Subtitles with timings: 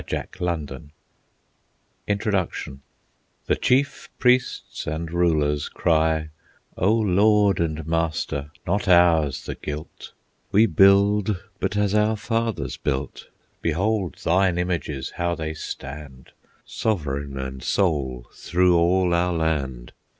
[0.01, 0.89] THE
[2.07, 2.79] MANAGEMENT
[3.45, 6.29] The chief priests and rulers cry:—
[6.75, 10.13] "O Lord and Master, not ours the guilt,
[10.51, 13.29] We build but as our fathers built;
[13.61, 16.31] Behold thine images how they stand
[16.65, 19.91] Sovereign and sole through all our land.